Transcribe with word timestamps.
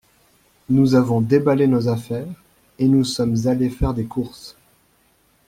Nous 0.67 0.95
avons 0.95 1.21
déballé 1.21 1.67
nos 1.67 1.87
affaires, 1.87 2.41
et 2.79 2.87
nous 2.87 3.03
sommes 3.03 3.37
allés 3.45 3.69
faire 3.69 3.93
des 3.93 4.05
courses. 4.05 4.55